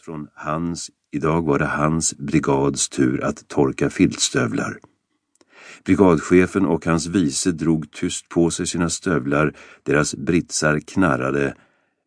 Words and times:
Från 0.00 0.28
hans, 0.34 0.90
idag 1.10 1.42
var 1.42 1.58
det 1.58 1.66
hans 1.66 2.14
brigads 2.18 2.88
tur 2.88 3.24
att 3.24 3.48
torka 3.48 3.90
filtstövlar. 3.90 4.78
Brigadchefen 5.84 6.66
och 6.66 6.86
hans 6.86 7.06
vice 7.06 7.52
drog 7.52 7.90
tyst 7.90 8.28
på 8.28 8.50
sig 8.50 8.66
sina 8.66 8.90
stövlar, 8.90 9.54
deras 9.82 10.14
britsar 10.14 10.80
knarrade. 10.80 11.54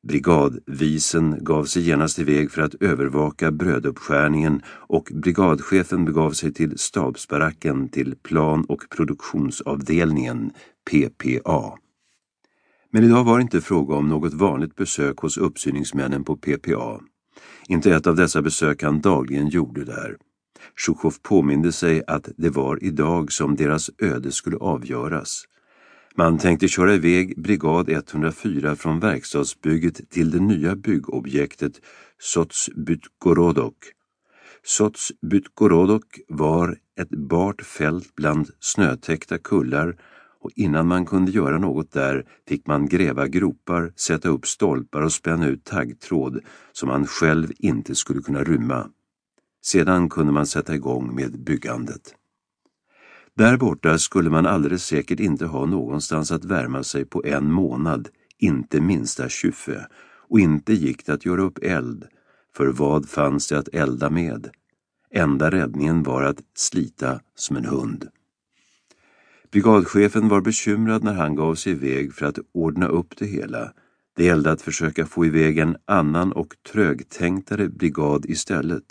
Brigadvisen 0.08 1.38
gav 1.42 1.66
sig 1.66 1.82
genast 1.82 2.20
iväg 2.20 2.52
för 2.52 2.62
att 2.62 2.76
övervaka 2.76 3.52
bröduppskärningen 3.52 4.62
och 4.68 5.12
brigadchefen 5.14 6.06
begav 6.06 6.32
sig 6.32 6.54
till 6.54 6.78
stabsbaracken 6.78 7.90
till 7.90 8.16
plan- 8.16 8.66
och 8.66 8.84
produktionsavdelningen, 8.90 10.52
PPA. 10.90 11.78
Men 12.92 13.04
idag 13.04 13.24
var 13.24 13.38
det 13.38 13.42
inte 13.42 13.62
fråga 13.62 13.96
om 13.96 14.10
något 14.10 14.34
vanligt 14.34 14.76
besök 14.76 15.18
hos 15.18 15.38
uppsyningsmännen 15.38 16.24
på 16.24 16.36
PPA. 16.38 17.00
Inte 17.68 17.96
ett 17.96 18.08
av 18.08 18.16
dessa 18.16 18.42
besök 18.42 18.84
han 18.84 19.02
dagligen 19.02 19.48
gjorde 19.48 19.86
där. 19.86 20.18
Sjukhov 20.86 21.14
påminde 21.22 21.72
sig 21.72 22.04
att 22.08 22.30
det 22.38 22.50
var 22.50 22.84
idag 22.84 23.32
som 23.32 23.56
deras 23.56 23.92
öde 24.00 24.32
skulle 24.32 24.58
avgöras. 24.58 25.44
Man 26.16 26.38
tänkte 26.38 26.68
köra 26.68 26.94
iväg 26.94 27.42
brigad 27.42 27.90
104 27.90 28.76
från 28.76 29.00
verkstadsbygget 29.00 30.10
till 30.10 30.32
det 30.32 30.40
nya 30.40 30.76
byggobjektet 30.76 31.74
Sotsbytgorodok. 32.20 33.76
Sotsbytgorodok 34.64 36.20
var 36.28 36.78
ett 37.00 37.10
bart 37.10 37.62
fält 37.62 38.16
bland 38.16 38.50
snötäckta 38.60 39.38
kullar 39.38 39.96
och 40.46 40.52
innan 40.56 40.88
man 40.88 41.06
kunde 41.06 41.32
göra 41.32 41.58
något 41.58 41.92
där 41.92 42.26
fick 42.48 42.68
man 42.68 42.88
gräva 42.88 43.28
gropar, 43.28 43.94
sätta 43.96 44.30
upp 44.30 44.48
stolpar 44.48 45.02
och 45.02 45.12
spänna 45.12 45.48
ut 45.48 45.64
taggtråd 45.64 46.40
som 46.72 46.90
man 46.90 47.08
själv 47.08 47.52
inte 47.58 47.96
skulle 47.96 48.22
kunna 48.22 48.44
rymma. 48.44 48.88
Sedan 49.64 50.10
kunde 50.10 50.34
man 50.34 50.46
sätta 50.46 50.76
igång 50.76 51.16
med 51.16 51.44
byggandet. 51.44 52.16
Där 53.36 53.58
borta 53.58 53.98
skulle 53.98 54.30
man 54.30 54.46
alldeles 54.46 54.86
säkert 54.86 55.20
inte 55.20 55.46
ha 55.46 55.66
någonstans 55.66 56.32
att 56.32 56.46
värma 56.46 56.84
sig 56.84 57.06
på 57.06 57.26
en 57.26 57.52
månad, 57.52 58.10
inte 58.38 58.82
minsta 58.82 59.30
tjuffe, 59.30 59.88
och 60.30 60.40
inte 60.40 60.74
gick 60.74 61.06
det 61.06 61.14
att 61.14 61.26
göra 61.26 61.42
upp 61.42 61.60
eld, 61.62 62.08
för 62.56 62.68
vad 62.68 63.10
fanns 63.10 63.48
det 63.48 63.60
att 63.60 63.68
elda 63.68 64.10
med? 64.10 64.50
Enda 65.12 65.52
räddningen 65.52 66.04
var 66.04 66.24
att 66.24 66.40
slita 66.56 67.20
som 67.36 67.56
en 67.56 67.66
hund. 67.66 68.10
Brigadchefen 69.56 70.28
var 70.28 70.42
bekymrad 70.42 71.04
när 71.04 71.14
han 71.14 71.36
gav 71.36 71.56
sig 71.56 71.72
iväg 71.72 72.14
för 72.14 72.26
att 72.26 72.40
ordna 72.54 72.88
upp 72.88 73.18
det 73.18 73.26
hela. 73.26 73.72
Det 74.16 74.24
gällde 74.24 74.52
att 74.52 74.62
försöka 74.62 75.06
få 75.06 75.26
iväg 75.26 75.58
en 75.58 75.78
annan 75.86 76.32
och 76.32 76.56
trögtänktare 76.72 77.70
brigad 77.70 78.26
istället. 78.26 78.84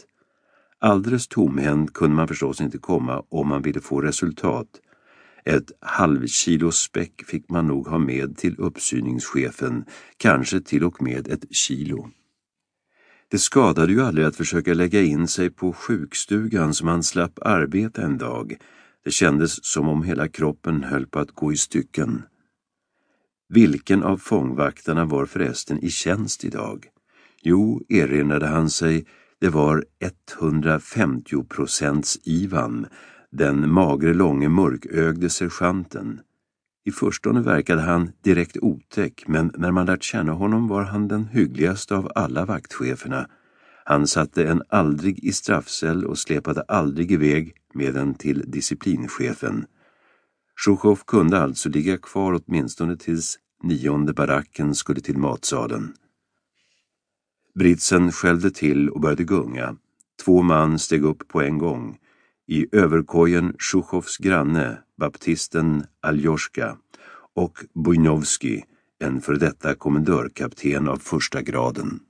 Alldeles 0.79 1.29
tomhänt 1.29 1.93
kunde 1.93 2.17
man 2.17 2.29
förstås 2.29 2.61
inte 2.61 2.79
komma 2.79 3.23
om 3.29 3.49
man 3.49 3.63
ville 3.63 3.81
få 3.81 4.01
resultat. 4.01 4.67
Ett 5.45 5.73
halvkilo 5.81 6.73
späck 6.73 7.25
fick 7.27 7.51
man 7.51 7.67
nog 7.67 7.87
ha 7.87 7.99
med 7.99 8.37
till 8.37 8.57
uppsyningschefen, 8.59 9.85
kanske 10.17 10.61
till 10.61 10.85
och 10.85 11.03
med 11.03 11.29
ett 11.29 11.55
kilo. 11.55 12.09
Det 13.31 13.39
skadade 13.39 13.93
ju 13.93 14.03
aldrig 14.03 14.27
att 14.27 14.37
försöka 14.37 14.75
lägga 14.75 15.03
in 15.03 15.29
sig 15.29 15.51
på 15.51 15.73
sjukstugan 15.73 16.75
så 16.75 16.85
man 16.85 17.03
slapp 17.03 17.39
arbeta 17.43 18.03
en 18.03 18.19
dag. 18.19 18.57
Det 19.05 19.11
kändes 19.11 19.65
som 19.65 19.89
om 19.89 20.03
hela 20.03 20.29
kroppen 20.29 20.85
höll 20.85 21.07
på 21.07 21.19
att 21.19 21.31
gå 21.31 21.53
i 21.53 21.57
stycken. 21.57 22.23
Vilken 23.49 24.03
av 24.03 24.17
fångvaktarna 24.17 25.05
var 25.05 25.27
förresten 25.27 25.79
i 25.79 25.91
tjänst 25.91 26.45
idag? 26.45 26.87
Jo, 27.43 27.83
erinrade 27.89 28.47
han 28.47 28.71
sig, 28.71 29.07
det 29.41 29.49
var 29.49 29.85
150 30.33 31.45
procents 31.49 32.19
Ivan, 32.25 32.87
den 33.33 33.73
magre 33.73 34.15
långe 34.15 34.49
mörkögde 34.49 35.31
sergeanten. 35.31 36.21
I 36.85 36.91
förstone 36.91 37.41
verkade 37.41 37.83
han 37.83 38.13
direkt 38.23 38.57
otäck, 38.57 39.25
men 39.27 39.53
när 39.57 39.71
man 39.71 39.87
lärt 39.87 40.03
känna 40.03 40.33
honom 40.33 40.69
var 40.69 40.83
han 40.83 41.09
den 41.09 41.25
hyggligaste 41.25 41.97
av 41.97 42.13
alla 42.15 42.45
vaktcheferna. 42.45 43.27
Han 43.85 44.07
satte 44.07 44.49
en 44.49 44.63
aldrig 44.69 45.25
i 45.25 45.33
straffcell 45.33 46.05
och 46.05 46.19
släpade 46.19 46.63
aldrig 46.63 47.13
iväg 47.13 47.55
med 47.75 47.95
den 47.95 48.15
till 48.15 48.51
disciplinchefen. 48.51 49.67
Sjukhov 50.65 51.01
kunde 51.07 51.41
alltså 51.41 51.69
ligga 51.69 51.99
kvar 51.99 52.41
åtminstone 52.47 52.97
tills 52.97 53.39
nionde 53.63 54.13
baracken 54.13 54.75
skulle 54.75 55.01
till 55.01 55.19
matsalen. 55.19 55.95
Britsen 57.55 58.13
skällde 58.13 58.51
till 58.51 58.91
och 58.91 59.01
började 59.01 59.25
gunga. 59.25 59.77
Två 60.25 60.43
man 60.43 60.79
steg 60.79 61.05
upp 61.05 61.29
på 61.29 61.43
en 61.43 61.59
gång. 61.59 61.99
I 62.47 62.67
överkojen 62.77 63.55
Sjuchovs 63.59 64.17
granne, 64.19 64.79
baptisten 64.99 65.85
Aljoska 66.01 66.77
och 67.35 67.59
Bujnovski, 67.75 68.65
en 68.99 69.21
för 69.21 69.35
detta 69.35 69.75
kommendörkapten 69.75 70.89
av 70.89 70.97
första 70.97 71.43
graden. 71.43 72.01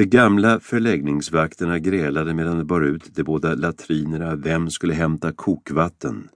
De 0.00 0.06
gamla 0.06 0.60
förläggningsvakterna 0.60 1.78
grälade 1.78 2.34
medan 2.34 2.58
de 2.58 2.64
bar 2.64 2.80
ut 2.80 3.14
de 3.14 3.22
båda 3.22 3.54
latrinerna 3.54 4.36
vem 4.36 4.70
skulle 4.70 4.94
hämta 4.94 5.32
kokvatten. 5.32 6.28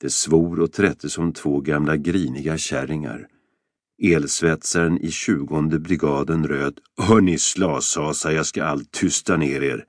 Det 0.00 0.10
svor 0.10 0.60
och 0.60 0.72
trätte 0.72 1.10
som 1.10 1.32
två 1.32 1.60
gamla 1.60 1.96
griniga 1.96 2.58
kärringar. 2.58 3.26
Elsvetsaren 4.02 4.98
i 4.98 5.10
tjugonde 5.10 5.78
brigaden 5.78 6.48
röt 6.48 6.74
Hörni 6.98 7.38
slashasar, 7.38 8.30
jag 8.30 8.46
ska 8.46 8.64
allt 8.64 8.90
tysta 8.90 9.36
ner 9.36 9.62
er. 9.62 9.84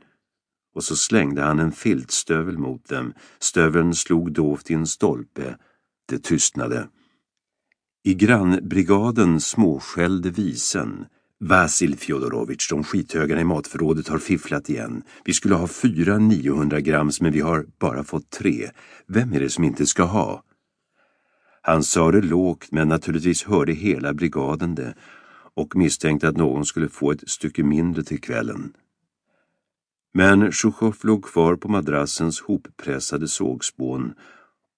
Och 0.76 0.84
så 0.84 0.96
slängde 0.96 1.42
han 1.42 1.60
en 1.60 1.72
filtstövel 1.72 2.58
mot 2.58 2.90
dem. 2.90 3.14
Stöveln 3.40 3.96
slog 3.96 4.34
dovt 4.34 4.72
i 4.72 4.74
en 4.74 4.88
stolpe. 4.88 5.58
Det 6.10 6.24
tystnade. 6.24 6.88
I 8.04 8.14
grannbrigaden 8.14 9.40
småskällde 9.40 10.30
visen. 10.30 11.06
Vasil 11.40 11.98
Fjodorovitj, 11.98 12.70
de 12.70 12.84
skithögarna 12.84 13.42
i 13.42 13.44
matförrådet 13.44 14.08
har 14.08 14.20
fifflat 14.20 14.70
igen. 14.70 15.04
Vi 15.26 15.34
skulle 15.34 15.56
ha 15.56 15.68
fyra 15.68 16.18
900 16.18 16.80
grams 16.82 17.22
men 17.22 17.32
vi 17.32 17.40
har 17.40 17.66
bara 17.80 18.04
fått 18.04 18.30
tre. 18.30 18.70
Vem 19.08 19.34
är 19.34 19.40
det 19.40 19.50
som 19.50 19.64
inte 19.64 19.86
ska 19.86 20.04
ha? 20.04 20.44
Han 21.62 21.84
sa 21.84 22.12
det 22.12 22.22
lågt 22.22 22.72
men 22.72 22.88
naturligtvis 22.90 23.44
hörde 23.44 23.74
hela 23.74 24.14
brigaden 24.14 24.76
det 24.76 24.94
och 25.56 25.76
misstänkte 25.76 26.28
att 26.28 26.38
någon 26.38 26.66
skulle 26.66 26.90
få 26.90 27.12
ett 27.12 27.30
stycke 27.30 27.64
mindre 27.64 28.04
till 28.04 28.22
kvällen. 28.22 28.74
Men 30.14 30.52
Sjuchov 30.52 30.96
låg 31.04 31.26
kvar 31.26 31.56
på 31.56 31.68
madrassens 31.68 32.42
hoppressade 32.42 33.28
sågspån 33.28 34.14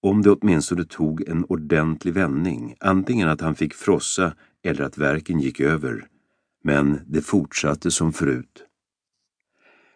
om 0.02 0.22
det 0.22 0.30
åtminstone 0.30 0.84
tog 0.84 1.28
en 1.28 1.44
ordentlig 1.44 2.14
vändning, 2.14 2.74
antingen 2.80 3.28
att 3.28 3.40
han 3.40 3.54
fick 3.54 3.74
frossa 3.74 4.32
eller 4.64 4.84
att 4.84 4.98
verken 4.98 5.40
gick 5.40 5.60
över. 5.60 6.09
Men 6.64 7.00
det 7.06 7.22
fortsatte 7.22 7.90
som 7.90 8.12
förut. 8.12 8.64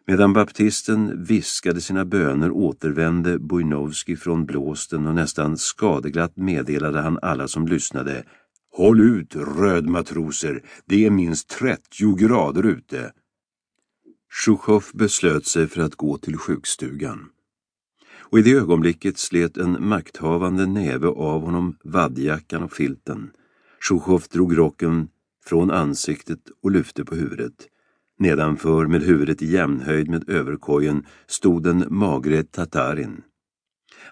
Medan 0.06 0.32
baptisten 0.32 1.24
viskade 1.24 1.80
sina 1.80 2.04
böner 2.04 2.50
återvände 2.50 3.38
Bujnovski 3.38 4.16
från 4.16 4.46
blåsten 4.46 5.06
och 5.06 5.14
nästan 5.14 5.58
skadeglatt 5.58 6.36
meddelade 6.36 7.00
han 7.00 7.18
alla 7.22 7.48
som 7.48 7.66
lyssnade 7.66 8.24
Håll 8.76 9.00
ut, 9.00 9.36
rödmatroser, 9.36 10.62
det 10.86 11.06
är 11.06 11.10
minst 11.10 11.48
30 11.48 12.16
grader 12.16 12.66
ute. 12.66 13.12
Sjuchov 14.44 14.84
beslöt 14.94 15.46
sig 15.46 15.66
för 15.66 15.82
att 15.82 15.94
gå 15.94 16.18
till 16.18 16.36
sjukstugan. 16.36 17.28
Och 18.18 18.38
i 18.38 18.42
det 18.42 18.52
ögonblicket 18.52 19.18
slet 19.18 19.56
en 19.56 19.88
makthavande 19.88 20.66
näve 20.66 21.06
av 21.06 21.42
honom 21.42 21.76
vadjackan 21.84 22.62
och 22.62 22.72
filten. 22.72 23.30
Sjuchov 23.88 24.24
drog 24.30 24.58
rocken 24.58 25.08
från 25.46 25.70
ansiktet 25.70 26.40
och 26.62 26.70
lyfte 26.70 27.04
på 27.04 27.14
huvudet. 27.14 27.68
Nedanför, 28.18 28.86
med 28.86 29.02
huvudet 29.02 29.42
i 29.42 29.46
jämnhöjd 29.46 30.10
med 30.10 30.28
överkojen, 30.30 31.06
stod 31.26 31.62
den 31.62 31.84
magre 31.88 32.42
tatarin. 32.42 33.22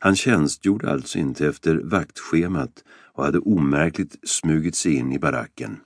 Han 0.01 0.17
tjänstgjorde 0.17 0.91
alltså 0.91 1.19
inte 1.19 1.47
efter 1.47 1.77
vaktschemat 1.77 2.85
och 3.15 3.25
hade 3.25 3.39
omärkligt 3.39 4.29
smugit 4.29 4.77
sig 4.77 4.95
in 4.95 5.13
i 5.13 5.19
baracken. 5.19 5.81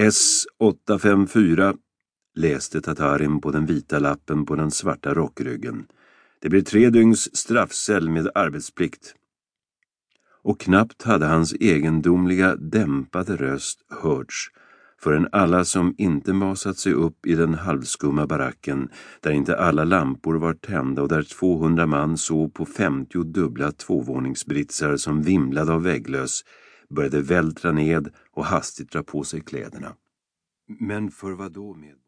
S854 0.00 1.76
läste 2.34 2.80
tatarin 2.80 3.40
på 3.40 3.50
den 3.50 3.66
vita 3.66 3.98
lappen 3.98 4.46
på 4.46 4.56
den 4.56 4.70
svarta 4.70 5.14
rockryggen. 5.14 5.86
Det 6.38 6.48
blir 6.48 6.62
tre 6.62 6.90
dygns 6.90 7.36
straffcell 7.36 8.10
med 8.10 8.28
arbetsplikt. 8.34 9.14
Och 10.42 10.60
knappt 10.60 11.02
hade 11.02 11.26
hans 11.26 11.54
egendomliga 11.60 12.56
dämpade 12.56 13.36
röst 13.36 13.80
hörts 14.02 14.50
förrän 15.02 15.28
alla 15.32 15.64
som 15.64 15.94
inte 15.98 16.32
masat 16.32 16.78
sig 16.78 16.92
upp 16.92 17.26
i 17.26 17.34
den 17.34 17.54
halvskumma 17.54 18.26
baracken, 18.26 18.88
där 19.20 19.30
inte 19.30 19.58
alla 19.58 19.84
lampor 19.84 20.34
var 20.34 20.54
tända 20.54 21.02
och 21.02 21.08
där 21.08 21.22
200 21.22 21.86
man 21.86 22.16
sov 22.16 22.48
på 22.48 22.66
50 22.66 23.24
dubbla 23.24 23.72
tvåvåningsbritsar 23.72 24.96
som 24.96 25.22
vimlade 25.22 25.72
av 25.72 25.82
vägglöss, 25.82 26.44
började 26.90 27.22
vältra 27.22 27.72
ned 27.72 28.08
och 28.32 28.44
hastigt 28.44 28.92
dra 28.92 29.02
på 29.02 29.24
sig 29.24 29.40
kläderna. 29.40 29.94
Men 30.80 31.10
för 31.10 31.32
vad 31.32 31.52
då 31.52 31.74
med 31.74 31.94